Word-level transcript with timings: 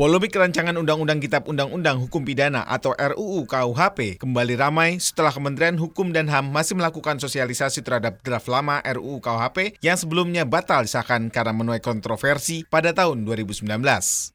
Polemik 0.00 0.32
rancangan 0.32 0.80
Undang-Undang 0.80 1.20
Kitab 1.20 1.44
Undang-Undang 1.44 2.00
Hukum 2.00 2.24
Pidana 2.24 2.64
atau 2.64 2.96
RUU 2.96 3.44
KUHP 3.44 4.16
kembali 4.24 4.56
ramai 4.56 4.96
setelah 4.96 5.28
Kementerian 5.28 5.76
Hukum 5.76 6.16
dan 6.16 6.24
HAM 6.24 6.48
masih 6.48 6.72
melakukan 6.72 7.20
sosialisasi 7.20 7.84
terhadap 7.84 8.16
draft 8.24 8.48
lama 8.48 8.80
RUU 8.80 9.20
KUHP 9.20 9.76
yang 9.84 10.00
sebelumnya 10.00 10.48
batal 10.48 10.88
disahkan 10.88 11.28
karena 11.28 11.52
menuai 11.52 11.84
kontroversi 11.84 12.64
pada 12.64 12.96
tahun 12.96 13.28
2019. 13.28 13.68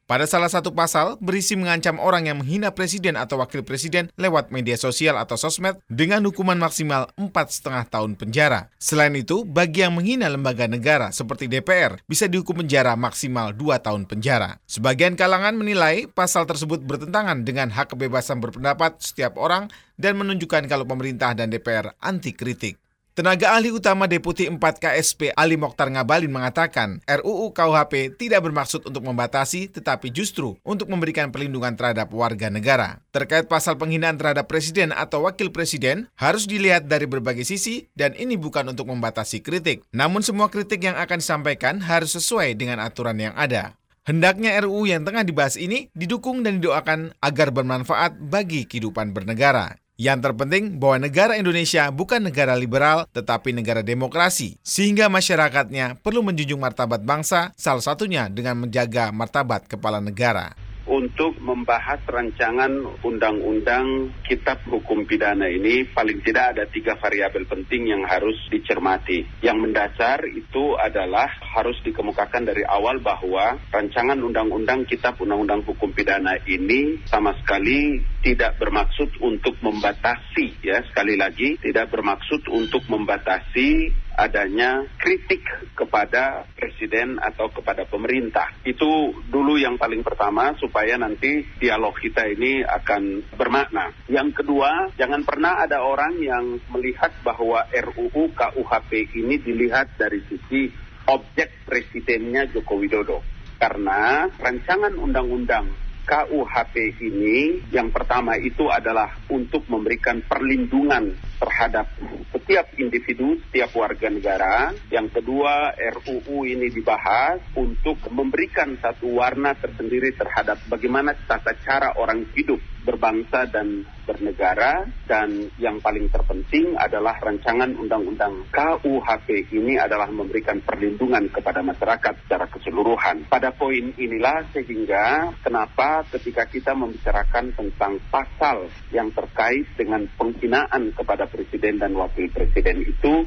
Pada 0.06 0.22
salah 0.30 0.46
satu 0.46 0.70
pasal 0.70 1.18
berisi 1.18 1.58
mengancam 1.58 1.98
orang 1.98 2.30
yang 2.30 2.38
menghina 2.38 2.70
presiden 2.70 3.18
atau 3.18 3.42
wakil 3.42 3.66
presiden 3.66 4.06
lewat 4.14 4.54
media 4.54 4.78
sosial 4.78 5.18
atau 5.18 5.34
sosmed 5.34 5.82
dengan 5.90 6.22
hukuman 6.30 6.62
maksimal 6.62 7.10
4,5 7.18 7.90
tahun 7.90 8.14
penjara. 8.14 8.70
Selain 8.78 9.10
itu, 9.18 9.42
bagi 9.42 9.82
yang 9.82 9.98
menghina 9.98 10.30
lembaga 10.30 10.70
negara 10.70 11.10
seperti 11.10 11.50
DPR 11.50 11.98
bisa 12.06 12.30
dihukum 12.30 12.62
penjara 12.62 12.94
maksimal 12.94 13.50
2 13.50 13.82
tahun 13.82 14.06
penjara. 14.06 14.62
Sebagian 14.70 15.18
kalangan 15.18 15.55
menilai 15.56 16.04
pasal 16.06 16.44
tersebut 16.44 16.84
bertentangan 16.84 17.42
dengan 17.42 17.72
hak 17.72 17.96
kebebasan 17.96 18.38
berpendapat 18.44 19.00
setiap 19.00 19.40
orang 19.40 19.72
dan 19.96 20.20
menunjukkan 20.20 20.68
kalau 20.68 20.84
pemerintah 20.84 21.32
dan 21.32 21.48
DPR 21.48 21.96
anti 21.98 22.36
kritik. 22.36 22.76
Tenaga 23.16 23.56
ahli 23.56 23.72
utama 23.72 24.04
Deputi 24.04 24.44
4 24.44 24.60
KSP 24.60 25.32
Ali 25.32 25.56
Mokhtar 25.56 25.88
Ngabalin 25.88 26.28
mengatakan 26.28 27.00
RUU 27.08 27.48
KUHP 27.56 28.12
tidak 28.12 28.44
bermaksud 28.44 28.84
untuk 28.84 29.08
membatasi 29.08 29.72
tetapi 29.72 30.12
justru 30.12 30.60
untuk 30.60 30.92
memberikan 30.92 31.32
perlindungan 31.32 31.80
terhadap 31.80 32.12
warga 32.12 32.52
negara. 32.52 33.00
Terkait 33.16 33.48
pasal 33.48 33.80
penghinaan 33.80 34.20
terhadap 34.20 34.44
presiden 34.52 34.92
atau 34.92 35.24
wakil 35.24 35.48
presiden 35.48 36.12
harus 36.20 36.44
dilihat 36.44 36.92
dari 36.92 37.08
berbagai 37.08 37.48
sisi 37.48 37.88
dan 37.96 38.12
ini 38.20 38.36
bukan 38.36 38.68
untuk 38.68 38.92
membatasi 38.92 39.40
kritik. 39.40 39.80
Namun 39.96 40.20
semua 40.20 40.52
kritik 40.52 40.84
yang 40.84 41.00
akan 41.00 41.16
disampaikan 41.16 41.80
harus 41.80 42.12
sesuai 42.12 42.52
dengan 42.52 42.84
aturan 42.84 43.16
yang 43.16 43.32
ada. 43.32 43.80
Hendaknya 44.06 44.54
RUU 44.62 44.86
yang 44.86 45.02
tengah 45.02 45.26
dibahas 45.26 45.58
ini 45.58 45.90
didukung 45.90 46.46
dan 46.46 46.62
didoakan 46.62 47.18
agar 47.18 47.50
bermanfaat 47.50 48.22
bagi 48.22 48.62
kehidupan 48.62 49.10
bernegara. 49.10 49.82
Yang 49.98 50.30
terpenting 50.30 50.78
bahwa 50.78 51.10
negara 51.10 51.34
Indonesia 51.34 51.90
bukan 51.90 52.22
negara 52.22 52.54
liberal 52.54 53.10
tetapi 53.10 53.50
negara 53.50 53.82
demokrasi, 53.82 54.62
sehingga 54.62 55.10
masyarakatnya 55.10 55.98
perlu 56.06 56.22
menjunjung 56.22 56.62
martabat 56.62 57.02
bangsa, 57.02 57.50
salah 57.58 57.82
satunya 57.82 58.30
dengan 58.30 58.62
menjaga 58.62 59.10
martabat 59.10 59.66
kepala 59.66 59.98
negara 59.98 60.54
untuk 60.86 61.38
membahas 61.42 61.98
rancangan 62.06 63.02
undang-undang 63.02 64.14
kitab 64.22 64.62
hukum 64.70 65.02
pidana 65.02 65.50
ini 65.50 65.82
paling 65.90 66.22
tidak 66.22 66.54
ada 66.54 66.64
tiga 66.70 66.94
variabel 66.98 67.42
penting 67.46 67.90
yang 67.90 68.06
harus 68.06 68.38
dicermati. 68.48 69.26
Yang 69.42 69.58
mendasar 69.66 70.22
itu 70.30 70.78
adalah 70.78 71.26
harus 71.58 71.76
dikemukakan 71.82 72.46
dari 72.46 72.62
awal 72.62 73.02
bahwa 73.02 73.58
rancangan 73.74 74.18
undang-undang 74.22 74.86
kitab 74.86 75.18
undang-undang 75.18 75.66
hukum 75.66 75.90
pidana 75.90 76.38
ini 76.46 77.02
sama 77.10 77.34
sekali 77.42 78.00
tidak 78.22 78.58
bermaksud 78.58 79.22
untuk 79.22 79.58
membatasi 79.62 80.62
ya 80.62 80.82
sekali 80.86 81.14
lagi 81.14 81.58
tidak 81.62 81.90
bermaksud 81.90 82.42
untuk 82.50 82.82
membatasi 82.90 83.94
adanya 84.16 84.82
kritik 84.96 85.44
kepada 85.76 86.48
presiden 86.56 87.20
atau 87.20 87.52
kepada 87.52 87.84
pemerintah. 87.84 88.48
Itu 88.64 89.12
dulu 89.28 89.60
yang 89.60 89.76
paling 89.76 90.00
pertama 90.00 90.56
supaya 90.56 90.96
nanti 90.96 91.44
dialog 91.60 91.92
kita 92.00 92.24
ini 92.24 92.64
akan 92.64 93.36
bermakna. 93.36 93.92
Yang 94.08 94.42
kedua, 94.42 94.90
jangan 94.96 95.22
pernah 95.22 95.60
ada 95.60 95.84
orang 95.84 96.16
yang 96.18 96.56
melihat 96.72 97.12
bahwa 97.20 97.68
RUU 97.68 98.32
KUHP 98.32 99.12
ini 99.20 99.36
dilihat 99.36 100.00
dari 100.00 100.24
sisi 100.24 100.72
objek 101.06 101.68
presidennya 101.68 102.48
Joko 102.50 102.80
Widodo. 102.80 103.20
Karena 103.56 104.28
rancangan 104.36 104.92
undang-undang 104.96 105.86
KUHP 106.06 107.02
ini 107.02 107.66
yang 107.74 107.90
pertama 107.90 108.38
itu 108.38 108.70
adalah 108.70 109.10
untuk 109.26 109.66
memberikan 109.66 110.22
perlindungan 110.22 111.10
terhadap 111.36 111.86
setiap 112.32 112.66
individu, 112.78 113.40
setiap 113.48 113.74
warga 113.74 114.08
negara. 114.12 114.70
Yang 114.92 115.20
kedua, 115.20 115.74
RUU 115.74 116.46
ini 116.46 116.70
dibahas 116.70 117.42
untuk 117.56 118.00
memberikan 118.12 118.76
satu 118.78 119.18
warna 119.18 119.56
tersendiri 119.56 120.14
terhadap 120.14 120.60
bagaimana 120.70 121.16
tata 121.26 121.56
cara 121.64 121.96
orang 121.98 122.28
hidup 122.36 122.60
berbangsa 122.86 123.50
dan 123.50 123.82
bernegara 124.06 124.86
dan 125.10 125.50
yang 125.58 125.82
paling 125.82 126.06
terpenting 126.06 126.78
adalah 126.78 127.18
rancangan 127.18 127.74
undang-undang 127.74 128.46
KUHP 128.54 129.50
ini 129.50 129.74
adalah 129.74 130.06
memberikan 130.06 130.62
perlindungan 130.62 131.26
kepada 131.34 131.66
masyarakat 131.66 132.14
secara 132.22 132.46
keseluruhan. 132.46 133.26
Pada 133.26 133.50
poin 133.50 133.90
inilah 133.98 134.46
sehingga 134.54 135.34
kenapa 135.42 136.06
ketika 136.14 136.46
kita 136.46 136.78
membicarakan 136.78 137.50
tentang 137.58 137.98
pasal 138.06 138.70
yang 138.94 139.10
terkait 139.10 139.66
dengan 139.74 140.06
penghinaan 140.14 140.94
kepada 140.94 141.25
presiden 141.26 141.78
dan 141.78 141.92
wakil 141.94 142.30
presiden 142.30 142.82
itu 142.82 143.26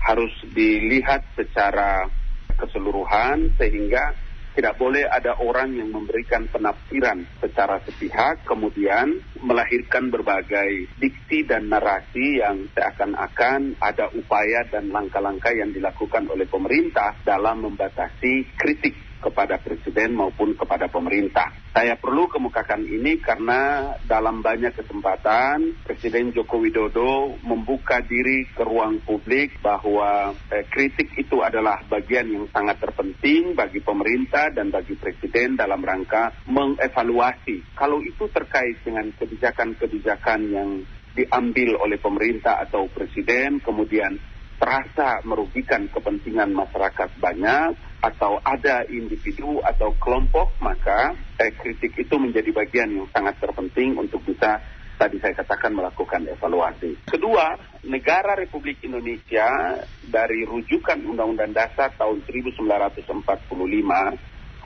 harus 0.00 0.32
dilihat 0.50 1.22
secara 1.36 2.08
keseluruhan 2.56 3.52
sehingga 3.56 4.16
tidak 4.50 4.82
boleh 4.82 5.06
ada 5.06 5.38
orang 5.38 5.78
yang 5.78 5.94
memberikan 5.94 6.50
penafsiran 6.50 7.22
secara 7.38 7.78
sepihak, 7.86 8.42
kemudian 8.42 9.22
melahirkan 9.40 10.10
berbagai 10.10 10.90
diksi 10.98 11.46
dan 11.46 11.70
narasi 11.70 12.42
yang 12.42 12.66
seakan-akan 12.74 13.78
ada 13.78 14.10
upaya 14.10 14.66
dan 14.68 14.90
langkah-langkah 14.90 15.54
yang 15.54 15.70
dilakukan 15.70 16.26
oleh 16.26 16.50
pemerintah 16.50 17.14
dalam 17.22 17.62
membatasi 17.62 18.58
kritik 18.58 19.09
kepada 19.20 19.60
presiden 19.60 20.16
maupun 20.16 20.56
kepada 20.56 20.88
pemerintah. 20.88 21.52
Saya 21.70 21.94
perlu 21.94 22.26
kemukakan 22.26 22.82
ini 22.82 23.22
karena 23.22 23.94
dalam 24.02 24.42
banyak 24.42 24.74
kesempatan 24.74 25.86
Presiden 25.86 26.34
Joko 26.34 26.58
Widodo 26.58 27.38
membuka 27.46 28.02
diri 28.02 28.48
ke 28.50 28.66
ruang 28.66 28.98
publik 29.06 29.62
bahwa 29.62 30.34
eh, 30.50 30.66
kritik 30.66 31.14
itu 31.14 31.44
adalah 31.46 31.78
bagian 31.86 32.26
yang 32.26 32.46
sangat 32.50 32.82
terpenting 32.82 33.54
bagi 33.54 33.78
pemerintah 33.78 34.50
dan 34.50 34.74
bagi 34.74 34.98
presiden 34.98 35.54
dalam 35.54 35.78
rangka 35.78 36.34
mengevaluasi. 36.50 37.76
Kalau 37.78 38.02
itu 38.02 38.26
terkait 38.34 38.82
dengan 38.82 39.06
kebijakan-kebijakan 39.14 40.40
yang 40.50 40.70
diambil 41.14 41.78
oleh 41.82 41.98
pemerintah 41.98 42.62
atau 42.62 42.86
presiden 42.86 43.58
kemudian 43.62 44.18
terasa 44.60 45.24
merugikan 45.24 45.88
kepentingan 45.88 46.52
masyarakat 46.52 47.08
banyak 47.16 47.72
atau 48.04 48.36
ada 48.44 48.84
individu 48.92 49.64
atau 49.64 49.96
kelompok, 49.96 50.52
maka 50.60 51.16
eh, 51.40 51.48
kritik 51.56 51.96
itu 51.96 52.14
menjadi 52.20 52.52
bagian 52.52 52.92
yang 52.92 53.08
sangat 53.08 53.40
terpenting 53.40 53.96
untuk 53.96 54.20
bisa 54.28 54.60
tadi 55.00 55.16
saya 55.16 55.32
katakan 55.32 55.72
melakukan 55.72 56.28
evaluasi. 56.28 56.92
Kedua, 57.08 57.56
negara 57.88 58.36
Republik 58.36 58.84
Indonesia 58.84 59.80
dari 60.04 60.44
rujukan 60.44 61.00
Undang-Undang 61.08 61.56
Dasar 61.56 61.96
tahun 61.96 62.20
1945 62.28 63.08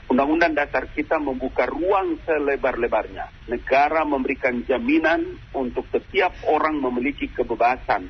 Undang-Undang 0.05 0.53
dasar 0.53 0.85
kita 0.93 1.17
membuka 1.17 1.65
ruang 1.65 2.21
selebar-lebarnya. 2.29 3.49
Negara 3.49 4.05
memberikan 4.05 4.61
jaminan 4.61 5.41
untuk 5.49 5.89
setiap 5.89 6.29
orang 6.45 6.77
memiliki 6.77 7.25
kebebasan 7.25 8.05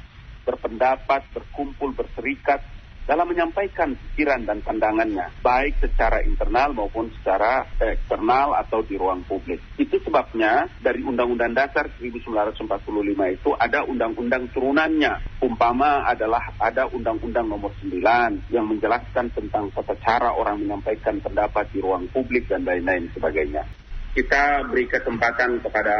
berpendapat, 0.45 1.25
berkumpul, 1.33 1.91
berserikat 1.97 2.61
dalam 3.05 3.29
menyampaikan 3.29 3.93
pikiran 3.93 4.49
dan 4.49 4.65
pandangannya, 4.65 5.29
baik 5.45 5.77
secara 5.77 6.25
internal 6.25 6.73
maupun 6.73 7.13
secara 7.21 7.61
eksternal 7.77 8.57
atau 8.57 8.81
di 8.81 8.97
ruang 8.97 9.21
publik. 9.29 9.61
Itu 9.77 10.01
sebabnya 10.01 10.65
dari 10.81 11.05
Undang-Undang 11.05 11.53
Dasar 11.53 11.85
1945 12.01 12.65
itu 13.37 13.49
ada 13.53 13.85
undang-undang 13.85 14.49
turunannya. 14.49 15.37
Umpama 15.37 16.01
adalah 16.09 16.49
ada 16.57 16.89
Undang-Undang 16.89 17.45
Nomor 17.45 17.77
9 17.85 18.49
yang 18.49 18.65
menjelaskan 18.65 19.29
tentang 19.37 19.69
tata 19.69 19.93
cara 20.01 20.33
orang 20.33 20.65
menyampaikan 20.65 21.21
pendapat 21.21 21.69
di 21.69 21.85
ruang 21.85 22.09
publik 22.09 22.49
dan 22.49 22.65
lain-lain 22.65 23.05
sebagainya 23.13 23.84
kita 24.15 24.63
beri 24.71 24.87
kesempatan 24.87 25.59
kepada 25.59 25.95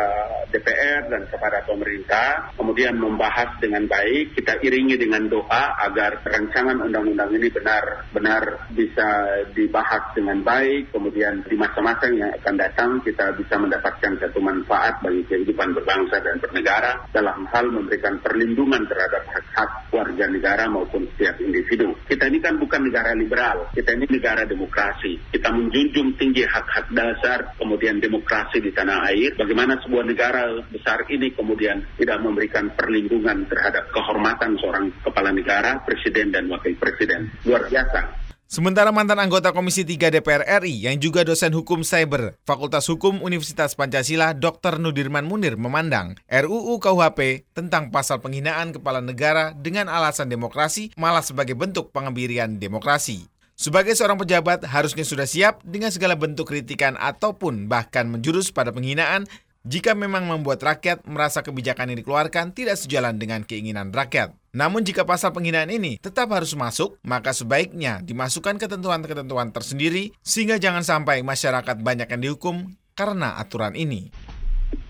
DPR 0.47 1.11
dan 1.11 1.27
kepada 1.27 1.67
pemerintah, 1.67 2.55
kemudian 2.55 2.95
membahas 2.95 3.59
dengan 3.59 3.83
baik, 3.91 4.39
kita 4.39 4.63
iringi 4.63 4.95
dengan 4.95 5.27
doa 5.27 5.75
agar 5.83 6.23
rancangan 6.23 6.79
undang-undang 6.79 7.35
ini 7.35 7.51
benar-benar 7.51 8.71
bisa 8.71 9.35
dibahas 9.51 10.15
dengan 10.15 10.39
baik, 10.47 10.95
kemudian 10.95 11.43
di 11.43 11.59
masa-masa 11.59 12.07
yang 12.07 12.31
akan 12.39 12.55
datang 12.55 12.89
kita 13.03 13.35
bisa 13.35 13.59
mendapatkan 13.59 14.15
satu 14.23 14.39
manfaat 14.39 15.03
bagi 15.03 15.27
kehidupan 15.27 15.75
berbangsa 15.75 16.23
dan 16.23 16.39
bernegara 16.39 17.03
dalam 17.11 17.43
hal 17.51 17.67
memberikan 17.67 18.15
perlindungan 18.23 18.87
terhadap 18.87 19.27
hak-hak 19.27 19.91
warga 19.91 20.25
negara 20.31 20.71
maupun 20.71 21.03
setiap 21.15 21.35
individu. 21.43 21.91
Kita 22.07 22.31
ini 22.31 22.39
kan 22.39 22.55
bukan 22.55 22.87
negara 22.87 23.11
liberal, 23.11 23.67
kita 23.75 23.91
ini 23.91 24.07
negara 24.07 24.47
demokrasi. 24.47 25.19
Kita 25.35 25.51
menjunjung 25.51 26.15
tinggi 26.15 26.47
hak-hak 26.47 26.95
dasar, 26.95 27.51
kemudian 27.59 27.99
demokrasi 28.05 28.61
di 28.61 28.69
tanah 28.69 29.09
air, 29.09 29.33
bagaimana 29.33 29.81
sebuah 29.81 30.05
negara 30.05 30.61
besar 30.69 31.09
ini 31.09 31.33
kemudian 31.33 31.81
tidak 31.97 32.21
memberikan 32.21 32.69
perlindungan 32.77 33.49
terhadap 33.49 33.89
kehormatan 33.89 34.53
seorang 34.61 34.93
kepala 35.01 35.33
negara, 35.33 35.81
presiden 35.81 36.29
dan 36.29 36.45
wakil 36.47 36.77
presiden. 36.77 37.33
Luar 37.49 37.65
biasa. 37.65 38.25
Sementara 38.45 38.93
mantan 38.93 39.17
anggota 39.17 39.49
Komisi 39.49 39.81
3 39.81 40.13
DPR 40.13 40.45
RI 40.61 40.85
yang 40.85 41.01
juga 41.01 41.25
dosen 41.25 41.49
hukum 41.49 41.81
cyber 41.81 42.37
Fakultas 42.45 42.85
Hukum 42.85 43.25
Universitas 43.25 43.73
Pancasila 43.73 44.37
Dr. 44.37 44.77
Nudirman 44.77 45.25
Munir 45.25 45.57
memandang 45.57 46.13
RUU 46.29 46.77
KUHP 46.77 47.49
tentang 47.57 47.89
pasal 47.89 48.21
penghinaan 48.21 48.77
kepala 48.77 49.01
negara 49.01 49.57
dengan 49.57 49.89
alasan 49.89 50.29
demokrasi 50.29 50.93
malah 50.93 51.25
sebagai 51.25 51.57
bentuk 51.57 51.89
pengebirian 51.89 52.61
demokrasi. 52.61 53.34
Sebagai 53.55 53.95
seorang 53.95 54.19
pejabat 54.19 54.67
harusnya 54.67 55.07
sudah 55.07 55.23
siap 55.23 55.63
dengan 55.63 55.87
segala 55.87 56.19
bentuk 56.19 56.51
kritikan 56.51 56.99
ataupun 56.99 57.71
bahkan 57.71 58.03
menjurus 58.03 58.51
pada 58.51 58.75
penghinaan 58.75 59.23
jika 59.63 59.95
memang 59.95 60.27
membuat 60.27 60.59
rakyat 60.59 61.07
merasa 61.07 61.39
kebijakan 61.39 61.95
yang 61.95 62.03
dikeluarkan 62.03 62.51
tidak 62.51 62.75
sejalan 62.75 63.15
dengan 63.15 63.47
keinginan 63.47 63.95
rakyat. 63.95 64.35
Namun 64.51 64.83
jika 64.83 65.07
pasal 65.07 65.31
penghinaan 65.31 65.71
ini 65.71 65.95
tetap 66.03 66.35
harus 66.35 66.51
masuk, 66.51 66.99
maka 67.07 67.31
sebaiknya 67.31 68.03
dimasukkan 68.03 68.59
ketentuan-ketentuan 68.59 69.55
tersendiri 69.55 70.11
sehingga 70.19 70.59
jangan 70.59 70.83
sampai 70.83 71.23
masyarakat 71.23 71.79
banyak 71.79 72.11
yang 72.11 72.21
dihukum 72.21 72.75
karena 72.91 73.39
aturan 73.39 73.71
ini. 73.79 74.11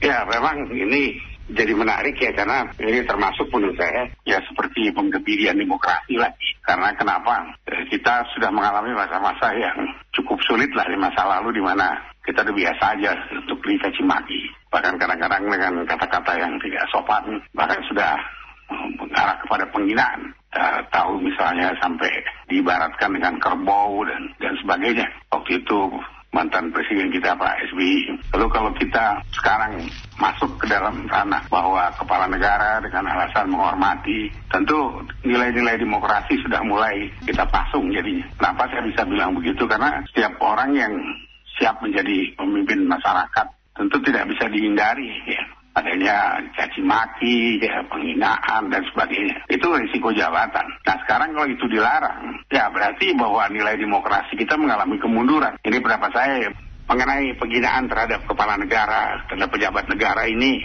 Ya, 0.02 0.26
memang 0.26 0.74
ini 0.74 1.22
jadi 1.46 1.78
menarik 1.78 2.18
ya 2.18 2.34
karena 2.34 2.66
ini 2.82 3.06
termasuk 3.06 3.46
menurut 3.54 3.78
saya 3.78 4.10
ya 4.26 4.42
seperti 4.50 4.90
penggebirian 4.90 5.54
demokrasi 5.54 6.18
lagi. 6.18 6.58
Karena 6.66 6.90
kenapa? 6.98 7.54
Eh, 7.70 7.86
kita 7.94 8.26
sudah 8.34 8.50
mengalami 8.50 8.98
masa-masa 8.98 9.54
yang 9.54 9.78
cukup 10.10 10.42
sulit 10.42 10.74
lah 10.74 10.90
di 10.90 10.98
masa 10.98 11.22
lalu 11.30 11.62
di 11.62 11.62
mana 11.62 11.94
kita 12.26 12.42
udah 12.42 12.56
biasa 12.58 12.84
aja 12.98 13.12
untuk 13.38 13.62
dicaci 13.62 14.02
maki. 14.02 14.42
Bahkan 14.74 14.98
kadang-kadang 14.98 15.46
dengan 15.46 15.74
kata-kata 15.86 16.34
yang 16.42 16.58
tidak 16.58 16.84
sopan, 16.90 17.38
bahkan 17.54 17.78
sudah 17.86 18.18
mengarah 18.98 19.38
kepada 19.46 19.66
penghinaan. 19.70 20.34
Uh, 20.56 20.80
tahu 20.88 21.20
misalnya 21.20 21.76
sampai 21.84 22.08
diibaratkan 22.48 23.12
dengan 23.12 23.36
kerbau 23.44 24.08
dan 24.08 24.32
dan 24.40 24.56
sebagainya. 24.64 25.04
Waktu 25.28 25.60
itu 25.60 25.80
mantan 26.36 26.68
presiden 26.76 27.08
kita 27.08 27.32
Pak 27.40 27.72
SBY. 27.72 28.20
Lalu 28.36 28.48
kalau 28.52 28.72
kita 28.76 29.24
sekarang 29.32 29.88
masuk 30.20 30.60
ke 30.60 30.68
dalam 30.68 31.08
ranah 31.08 31.48
bahwa 31.48 31.88
kepala 31.96 32.28
negara 32.28 32.84
dengan 32.84 33.08
alasan 33.16 33.48
menghormati, 33.48 34.28
tentu 34.52 35.00
nilai-nilai 35.24 35.80
demokrasi 35.80 36.36
sudah 36.44 36.60
mulai 36.68 37.08
kita 37.24 37.48
pasung 37.48 37.88
jadinya. 37.96 38.28
Kenapa 38.36 38.68
saya 38.68 38.84
bisa 38.84 39.08
bilang 39.08 39.32
begitu? 39.32 39.64
Karena 39.64 40.04
setiap 40.12 40.36
orang 40.44 40.76
yang 40.76 40.92
siap 41.56 41.80
menjadi 41.80 42.36
pemimpin 42.36 42.84
masyarakat 42.84 43.48
tentu 43.76 43.98
tidak 44.04 44.28
bisa 44.32 44.48
dihindari 44.52 45.08
ya 45.28 45.55
adanya 45.76 46.40
caci 46.56 46.80
maki, 46.80 47.60
ya, 47.60 47.84
penghinaan 47.92 48.72
dan 48.72 48.82
sebagainya. 48.90 49.44
Itu 49.52 49.68
risiko 49.76 50.16
jabatan. 50.16 50.66
Nah 50.88 50.96
sekarang 51.04 51.36
kalau 51.36 51.48
itu 51.52 51.68
dilarang, 51.68 52.40
ya 52.48 52.72
berarti 52.72 53.12
bahwa 53.14 53.52
nilai 53.52 53.76
demokrasi 53.76 54.40
kita 54.40 54.56
mengalami 54.56 54.96
kemunduran. 54.98 55.60
Ini 55.60 55.78
pendapat 55.84 56.12
saya 56.16 56.48
mengenai 56.88 57.36
penghinaan 57.36 57.92
terhadap 57.92 58.24
kepala 58.24 58.56
negara, 58.56 59.28
terhadap 59.28 59.50
pejabat 59.52 59.86
negara 59.92 60.24
ini 60.32 60.64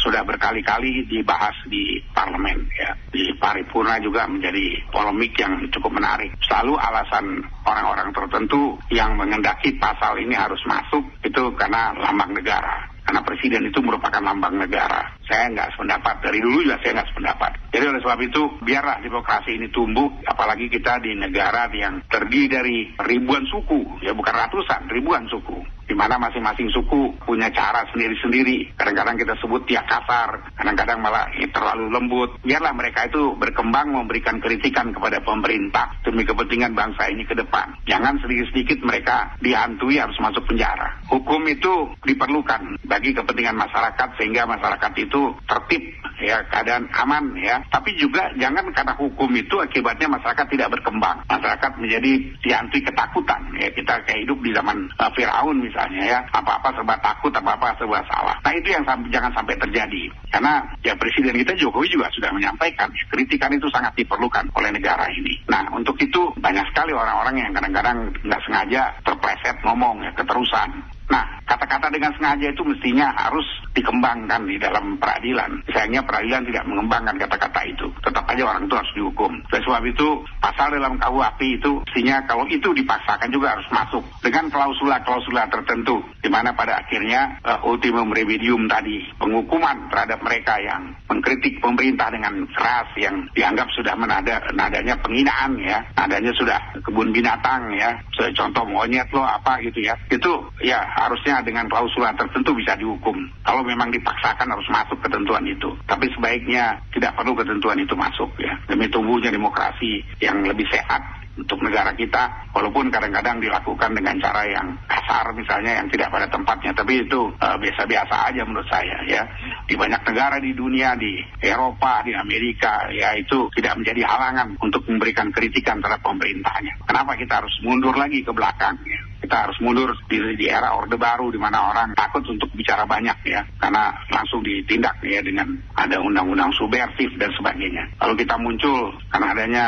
sudah 0.00 0.24
berkali-kali 0.24 1.04
dibahas 1.06 1.54
di 1.68 2.00
parlemen 2.16 2.56
ya. 2.72 2.96
Di 3.12 3.36
paripurna 3.36 4.00
juga 4.00 4.24
menjadi 4.24 4.80
polemik 4.88 5.36
yang 5.36 5.60
cukup 5.68 5.92
menarik. 6.00 6.32
Selalu 6.48 6.74
alasan 6.80 7.44
orang-orang 7.68 8.08
tertentu 8.16 8.80
yang 8.88 9.14
mengendaki 9.14 9.76
pasal 9.76 10.16
ini 10.16 10.32
harus 10.32 10.60
masuk 10.64 11.04
itu 11.20 11.52
karena 11.54 11.92
lambang 12.00 12.32
negara. 12.32 12.89
Karena 13.10 13.26
presiden 13.26 13.66
itu 13.66 13.82
merupakan 13.82 14.22
lambang 14.22 14.54
negara. 14.54 15.02
Saya 15.26 15.50
nggak 15.50 15.74
sependapat. 15.74 16.22
Dari 16.22 16.38
dulu 16.38 16.62
juga 16.62 16.78
saya 16.78 17.02
nggak 17.02 17.10
sependapat. 17.10 17.50
Jadi 17.74 17.84
oleh 17.90 17.98
sebab 18.06 18.20
itu, 18.22 18.42
biarlah 18.62 19.02
demokrasi 19.02 19.50
ini 19.58 19.66
tumbuh. 19.74 20.14
Apalagi 20.22 20.70
kita 20.70 21.02
di 21.02 21.18
negara 21.18 21.66
yang 21.74 22.06
terdiri 22.06 22.46
dari 22.46 22.76
ribuan 23.02 23.42
suku. 23.50 23.98
Ya 24.06 24.14
bukan 24.14 24.30
ratusan, 24.30 24.86
ribuan 24.94 25.26
suku 25.26 25.58
di 25.90 25.98
mana 25.98 26.22
masing-masing 26.22 26.70
suku 26.70 27.18
punya 27.26 27.50
cara 27.50 27.82
sendiri-sendiri. 27.90 28.78
Kadang-kadang 28.78 29.18
kita 29.18 29.34
sebut 29.42 29.66
dia 29.66 29.82
kasar, 29.82 30.54
kadang-kadang 30.54 31.02
malah 31.02 31.26
terlalu 31.50 31.90
lembut. 31.90 32.38
Biarlah 32.46 32.70
mereka 32.70 33.10
itu 33.10 33.34
berkembang 33.34 33.90
memberikan 33.90 34.38
kritikan 34.38 34.94
kepada 34.94 35.18
pemerintah 35.18 35.98
demi 36.06 36.22
kepentingan 36.22 36.78
bangsa 36.78 37.10
ini 37.10 37.26
ke 37.26 37.34
depan. 37.34 37.74
Jangan 37.90 38.22
sedikit-sedikit 38.22 38.86
mereka 38.86 39.34
dihantui 39.42 39.98
harus 39.98 40.14
masuk 40.22 40.46
penjara. 40.46 41.02
Hukum 41.10 41.42
itu 41.50 41.90
diperlukan 42.06 42.86
bagi 42.86 43.10
kepentingan 43.10 43.58
masyarakat 43.58 44.14
sehingga 44.14 44.46
masyarakat 44.46 44.92
itu 44.94 45.34
tertib 45.50 45.82
ya 46.22 46.46
keadaan 46.46 46.86
aman 46.94 47.34
ya. 47.34 47.66
Tapi 47.66 47.98
juga 47.98 48.30
jangan 48.38 48.70
karena 48.70 48.94
hukum 48.94 49.32
itu 49.34 49.58
akibatnya 49.58 50.06
masyarakat 50.06 50.46
tidak 50.54 50.70
berkembang. 50.78 51.26
Masyarakat 51.26 51.72
menjadi 51.82 52.12
dihantui 52.46 52.80
ketakutan 52.86 53.42
ya. 53.58 53.74
Kita 53.74 54.06
kayak 54.06 54.22
hidup 54.22 54.38
di 54.38 54.54
zaman 54.54 54.86
uh, 55.00 55.10
Firaun 55.16 55.58
misalnya 55.58 55.79
misalnya 55.80 56.04
ya. 56.04 56.20
Apa-apa 56.36 56.68
serba 56.76 56.96
takut 57.00 57.32
apa-apa 57.32 57.72
serba 57.80 58.04
salah. 58.04 58.36
Nah 58.44 58.52
itu 58.52 58.68
yang 58.68 58.84
jangan 58.84 59.32
sampai 59.32 59.56
terjadi. 59.56 60.02
Karena 60.28 60.60
ya 60.84 60.92
presiden 60.96 61.40
kita 61.40 61.56
Jokowi 61.56 61.88
juga 61.88 62.12
sudah 62.12 62.30
menyampaikan 62.36 62.92
ya, 62.92 63.04
kritikan 63.08 63.50
itu 63.56 63.66
sangat 63.72 63.96
diperlukan 63.96 64.52
oleh 64.52 64.70
negara 64.76 65.08
ini. 65.08 65.40
Nah 65.48 65.64
untuk 65.72 65.96
itu 65.96 66.28
banyak 66.36 66.64
sekali 66.70 66.92
orang-orang 66.92 67.40
yang 67.40 67.52
kadang-kadang 67.56 68.12
nggak 68.20 68.42
sengaja 68.44 68.92
terpleset 69.02 69.56
ngomong 69.64 70.04
ya 70.04 70.12
keterusan. 70.12 70.68
Nah, 71.10 71.26
kata-kata 71.42 71.90
dengan 71.90 72.14
sengaja 72.14 72.54
itu 72.54 72.62
mestinya 72.62 73.10
harus 73.10 73.42
dikembangkan 73.80 74.44
di 74.44 74.60
dalam 74.60 75.00
peradilan. 75.00 75.64
Sayangnya 75.72 76.04
peradilan 76.04 76.44
tidak 76.44 76.64
mengembangkan 76.68 77.16
kata-kata 77.16 77.60
itu. 77.64 77.86
Tetap 78.04 78.28
aja 78.28 78.42
orang 78.44 78.68
itu 78.68 78.76
harus 78.76 78.92
dihukum. 78.92 79.32
Oleh 79.48 79.62
sebab 79.64 79.84
itu, 79.88 80.08
pasal 80.38 80.76
dalam 80.76 81.00
KUHP 81.00 81.40
itu 81.56 81.80
mestinya 81.80 82.16
kalau 82.28 82.44
itu 82.46 82.68
dipaksakan 82.76 83.32
juga 83.32 83.56
harus 83.56 83.68
masuk 83.72 84.04
dengan 84.20 84.52
klausula-klausula 84.52 85.48
tertentu. 85.48 86.04
Di 86.20 86.28
mana 86.28 86.52
pada 86.52 86.84
akhirnya 86.84 87.40
uh, 87.40 87.64
ultimum 87.64 88.12
remedium 88.12 88.68
tadi, 88.68 89.00
penghukuman 89.16 89.88
terhadap 89.88 90.20
mereka 90.20 90.60
yang 90.60 90.92
mengkritik 91.08 91.58
pemerintah 91.64 92.12
dengan 92.12 92.44
keras 92.52 92.92
yang 93.00 93.24
dianggap 93.32 93.72
sudah 93.72 93.96
menada 93.96 94.44
nadanya 94.52 95.00
penghinaan 95.00 95.56
ya, 95.64 95.80
nadanya 95.96 96.32
sudah 96.36 96.58
kebun 96.84 97.10
binatang 97.10 97.72
ya, 97.74 97.96
contoh 98.36 98.68
monyet 98.68 99.08
lo 99.10 99.24
apa 99.24 99.58
gitu 99.64 99.80
ya. 99.80 99.96
Itu 100.12 100.52
ya 100.60 100.84
harusnya 100.84 101.40
dengan 101.40 101.66
klausul 101.66 102.04
tertentu 102.16 102.52
bisa 102.56 102.76
dihukum. 102.76 103.16
Kalau 103.46 103.62
memang 103.70 103.94
dipaksakan 103.94 104.50
harus 104.50 104.66
masuk 104.66 104.98
ketentuan 104.98 105.46
itu. 105.46 105.70
Tapi 105.86 106.10
sebaiknya 106.10 106.82
tidak 106.90 107.14
perlu 107.14 107.38
ketentuan 107.38 107.78
itu 107.78 107.94
masuk 107.94 108.34
ya. 108.42 108.58
Demi 108.66 108.90
tumbuhnya 108.90 109.30
demokrasi 109.30 110.02
yang 110.18 110.42
lebih 110.42 110.66
sehat 110.66 111.20
untuk 111.40 111.62
negara 111.62 111.94
kita 111.96 112.52
walaupun 112.52 112.92
kadang-kadang 112.92 113.40
dilakukan 113.40 113.96
dengan 113.96 114.18
cara 114.20 114.44
yang 114.44 114.76
kasar 114.84 115.30
misalnya 115.32 115.80
yang 115.80 115.88
tidak 115.88 116.12
pada 116.12 116.26
tempatnya 116.28 116.76
tapi 116.76 117.06
itu 117.06 117.32
biasa 117.32 117.56
biasa-biasa 117.56 118.16
aja 118.28 118.42
menurut 118.44 118.68
saya 118.68 118.96
ya 119.08 119.22
di 119.64 119.78
banyak 119.78 120.02
negara 120.04 120.36
di 120.42 120.52
dunia 120.52 120.98
di 120.98 121.22
Eropa 121.40 122.04
di 122.04 122.12
Amerika 122.12 122.92
ya 122.92 123.16
itu 123.16 123.48
tidak 123.56 123.80
menjadi 123.80 124.04
halangan 124.04 124.58
untuk 124.60 124.84
memberikan 124.90 125.32
kritikan 125.32 125.80
terhadap 125.80 126.04
pemerintahnya 126.04 126.76
kenapa 126.84 127.16
kita 127.16 127.40
harus 127.40 127.54
mundur 127.64 127.96
lagi 127.96 128.20
ke 128.20 128.32
belakang 128.34 128.76
ya 128.84 129.09
kita 129.30 129.46
harus 129.46 129.62
mundur 129.62 129.94
di, 130.10 130.18
di 130.34 130.50
era 130.50 130.74
Orde 130.74 130.98
Baru 130.98 131.30
di 131.30 131.38
mana 131.38 131.70
orang 131.70 131.94
takut 131.94 132.26
untuk 132.26 132.50
bicara 132.50 132.82
banyak 132.82 133.14
ya 133.30 133.46
karena 133.62 133.94
langsung 134.10 134.42
ditindak 134.42 134.98
ya 135.06 135.22
dengan 135.22 135.54
ada 135.78 136.02
undang-undang 136.02 136.50
subversif 136.58 137.14
dan 137.14 137.30
sebagainya. 137.38 137.94
Lalu 138.02 138.26
kita 138.26 138.34
muncul 138.42 138.90
karena 139.06 139.30
adanya 139.30 139.66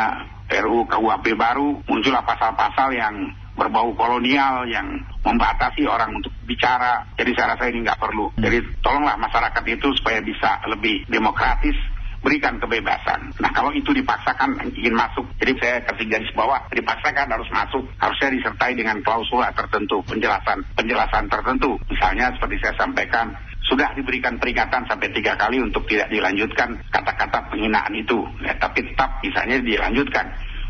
RUU 0.50 0.90
KUHP 0.90 1.38
baru 1.38 1.78
muncullah 1.86 2.26
pasal-pasal 2.26 2.90
yang 2.90 3.14
berbau 3.54 3.94
kolonial 3.94 4.66
yang 4.66 4.98
membatasi 5.22 5.86
orang 5.86 6.10
untuk 6.10 6.34
bicara. 6.42 7.06
Jadi 7.14 7.30
saya 7.38 7.54
rasa 7.54 7.70
ini 7.70 7.86
nggak 7.86 8.02
perlu. 8.02 8.34
Jadi 8.42 8.82
tolonglah 8.82 9.14
masyarakat 9.14 9.62
itu 9.70 9.94
supaya 9.94 10.18
bisa 10.26 10.58
lebih 10.66 11.06
demokratis 11.06 11.78
berikan 12.22 12.56
kebebasan. 12.62 13.34
Nah 13.42 13.50
kalau 13.50 13.74
itu 13.74 13.90
dipaksakan 13.90 14.54
ingin 14.78 14.94
masuk, 14.94 15.26
jadi 15.42 15.52
saya 15.58 15.76
kasih 15.90 16.06
garis 16.06 16.32
bawah, 16.38 16.62
dipaksakan 16.70 17.26
harus 17.28 17.50
masuk, 17.50 17.82
harusnya 17.98 18.30
disertai 18.30 18.72
dengan 18.78 19.02
klausula 19.02 19.50
tertentu, 19.52 20.00
penjelasan 20.06 20.62
penjelasan 20.78 21.26
tertentu. 21.26 21.74
Misalnya 21.90 22.30
seperti 22.38 22.62
saya 22.62 22.74
sampaikan, 22.78 23.34
sudah 23.66 23.90
diberikan 23.98 24.38
peringatan 24.38 24.86
sampai 24.86 25.10
tiga 25.10 25.34
kali 25.34 25.58
untuk 25.58 25.82
tidak 25.90 26.08
dilanjutkan 26.14 26.78
kata-kata 26.94 27.50
penghinaan 27.50 27.92
itu, 27.94 28.22
ya, 28.42 28.54
tapi 28.58 28.86
tetap 28.86 29.18
misalnya 29.22 29.58
dilanjutkan, 29.58 30.26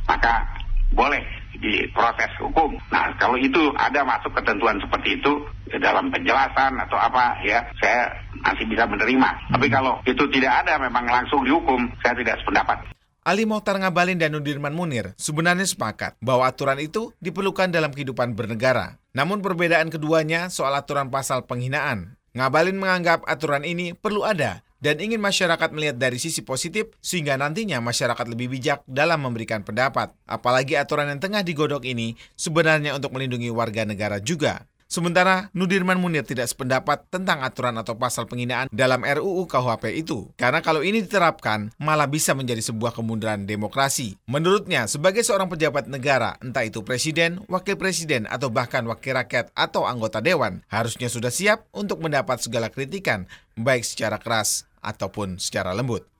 maka 0.09 0.44
boleh 0.92 1.41
diproses 1.62 2.33
hukum. 2.42 2.75
Nah, 2.90 3.14
kalau 3.16 3.38
itu 3.38 3.71
ada 3.78 4.02
masuk 4.02 4.35
ketentuan 4.35 4.83
seperti 4.83 5.23
itu 5.23 5.33
dalam 5.78 6.11
penjelasan 6.11 6.75
atau 6.83 6.99
apa 6.99 7.38
ya, 7.47 7.62
saya 7.78 8.11
masih 8.42 8.66
bisa 8.66 8.85
menerima. 8.85 9.31
Tapi 9.54 9.66
kalau 9.71 10.02
itu 10.04 10.26
tidak 10.35 10.66
ada 10.66 10.76
memang 10.83 11.07
langsung 11.07 11.47
dihukum, 11.47 11.87
saya 12.02 12.19
tidak 12.19 12.42
sependapat. 12.42 12.83
Ali 13.23 13.47
Mohtar 13.47 13.78
Ngabalin 13.78 14.19
dan 14.19 14.35
Nudirman 14.35 14.75
Munir 14.75 15.14
sebenarnya 15.14 15.62
sepakat 15.62 16.19
bahwa 16.19 16.42
aturan 16.42 16.83
itu 16.83 17.14
diperlukan 17.23 17.71
dalam 17.71 17.95
kehidupan 17.95 18.35
bernegara. 18.35 18.99
Namun 19.14 19.38
perbedaan 19.38 19.95
keduanya 19.95 20.50
soal 20.50 20.75
aturan 20.75 21.07
pasal 21.07 21.47
penghinaan. 21.47 22.19
Ngabalin 22.35 22.75
menganggap 22.75 23.23
aturan 23.31 23.62
ini 23.62 23.95
perlu 23.95 24.26
ada 24.26 24.66
dan 24.82 24.98
ingin 24.98 25.22
masyarakat 25.22 25.70
melihat 25.70 25.96
dari 25.96 26.18
sisi 26.18 26.42
positif 26.42 26.90
sehingga 26.98 27.38
nantinya 27.38 27.78
masyarakat 27.78 28.26
lebih 28.26 28.50
bijak 28.50 28.82
dalam 28.90 29.22
memberikan 29.22 29.62
pendapat. 29.62 30.10
Apalagi 30.26 30.74
aturan 30.74 31.06
yang 31.06 31.22
tengah 31.22 31.46
digodok 31.46 31.86
ini 31.86 32.18
sebenarnya 32.34 32.98
untuk 32.98 33.14
melindungi 33.14 33.48
warga 33.54 33.86
negara 33.86 34.18
juga. 34.18 34.66
Sementara 34.92 35.48
Nudirman 35.56 35.96
Munir 35.96 36.20
tidak 36.20 36.52
sependapat 36.52 37.08
tentang 37.08 37.40
aturan 37.40 37.72
atau 37.80 37.96
pasal 37.96 38.28
penghinaan 38.28 38.68
dalam 38.68 39.00
RUU 39.00 39.48
KUHP 39.48 39.88
itu. 40.04 40.28
Karena 40.36 40.60
kalau 40.60 40.84
ini 40.84 41.00
diterapkan, 41.00 41.72
malah 41.80 42.04
bisa 42.04 42.36
menjadi 42.36 42.60
sebuah 42.60 42.92
kemunduran 42.92 43.48
demokrasi. 43.48 44.20
Menurutnya, 44.28 44.84
sebagai 44.84 45.24
seorang 45.24 45.48
pejabat 45.48 45.88
negara, 45.88 46.36
entah 46.44 46.68
itu 46.68 46.84
presiden, 46.84 47.40
wakil 47.48 47.80
presiden, 47.80 48.28
atau 48.28 48.52
bahkan 48.52 48.84
wakil 48.84 49.16
rakyat 49.16 49.48
atau 49.56 49.88
anggota 49.88 50.20
dewan, 50.20 50.60
harusnya 50.68 51.08
sudah 51.08 51.32
siap 51.32 51.64
untuk 51.72 52.04
mendapat 52.04 52.44
segala 52.44 52.68
kritikan, 52.68 53.24
baik 53.56 53.88
secara 53.88 54.20
keras 54.20 54.68
ataupun 54.84 55.40
secara 55.40 55.72
lembut. 55.72 56.12